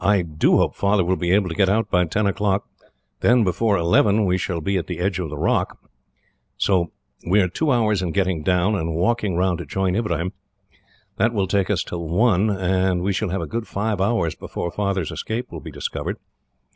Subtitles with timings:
[0.00, 2.66] "I do hope Father will be able to get out by ten o'clock.
[3.20, 5.78] Then, before eleven we shall be at the edge of the rock.
[6.58, 6.86] Say
[7.28, 10.32] we are two hours in getting down, and walking round to join Ibrahim.
[11.16, 14.72] That will take us till one, and we shall have a good five hours before
[14.72, 16.16] Father's escape will be discovered.